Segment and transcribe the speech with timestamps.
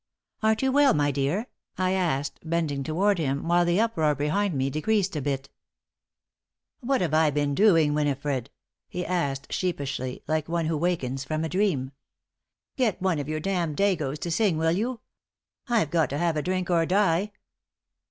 [0.41, 1.45] "Aren't you well, my dear?"
[1.77, 5.51] I asked, bending toward him, while the uproar behind me decreased a bit.
[6.79, 8.49] "What have I been doing, Winifred?"
[8.87, 11.91] he asked, sheepishly, like one who wakens from a dream.
[12.77, 15.01] "Get one of your damned dagos to sing, will you?
[15.67, 17.31] I've got to have a drink or die!"